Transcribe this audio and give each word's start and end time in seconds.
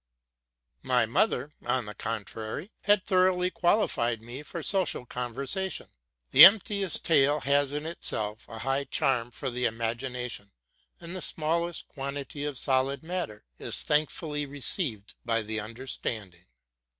My 0.81 1.05
mother, 1.05 1.53
on 1.63 1.85
the 1.85 1.93
contrary, 1.93 2.71
had 2.85 3.05
thoroughly 3.05 3.51
qualified 3.51 4.19
me 4.19 4.41
for 4.41 4.63
social 4.63 5.05
conver 5.05 5.45
sation. 5.45 5.89
The 6.31 6.43
emptiest 6.43 7.05
tale 7.05 7.41
has 7.41 7.71
in 7.71 7.85
itself 7.85 8.49
a 8.49 8.57
high 8.57 8.85
charm 8.85 9.29
for 9.29 9.51
the 9.51 9.65
imagination, 9.65 10.53
and 10.99 11.15
the 11.15 11.21
smailest 11.21 11.87
quantity 11.87 12.45
of 12.45 12.57
solid 12.57 13.03
matter 13.03 13.45
is 13.59 13.83
thankfully 13.83 14.47
received 14.47 15.13
by 15.23 15.43
the 15.43 15.59
understanding. 15.59 16.47